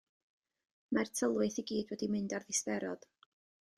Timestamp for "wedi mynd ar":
1.93-2.49